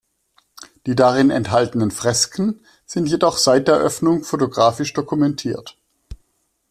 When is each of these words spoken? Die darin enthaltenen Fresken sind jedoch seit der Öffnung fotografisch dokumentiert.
Die 0.87 0.95
darin 0.95 1.29
enthaltenen 1.29 1.91
Fresken 1.91 2.65
sind 2.87 3.05
jedoch 3.07 3.37
seit 3.37 3.67
der 3.67 3.75
Öffnung 3.77 4.23
fotografisch 4.23 4.93
dokumentiert. 4.93 5.77